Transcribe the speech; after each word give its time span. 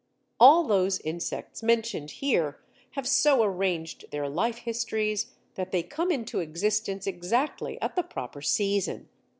All 0.39 0.63
those 0.63 0.99
insects 1.01 1.61
mentioned 1.61 2.09
here 2.25 2.57
have 2.93 3.07
so 3.07 3.43
arranged 3.43 4.09
their 4.09 4.27
life 4.27 4.57
histories 4.57 5.35
that 5.53 5.71
they 5.71 5.83
come 5.83 6.11
into 6.11 6.39
existence 6.39 7.05
exactly 7.05 7.79
at 7.83 7.95
the 7.95 8.01
proper 8.01 8.41
season. 8.41 9.09